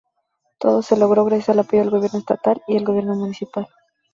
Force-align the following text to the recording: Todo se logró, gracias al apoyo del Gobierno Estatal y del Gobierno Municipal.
Todo 0.57 0.81
se 0.81 0.97
logró, 0.97 1.25
gracias 1.25 1.49
al 1.49 1.59
apoyo 1.59 1.81
del 1.81 1.91
Gobierno 1.91 2.17
Estatal 2.17 2.59
y 2.67 2.73
del 2.73 2.85
Gobierno 2.85 3.13
Municipal. 3.13 3.67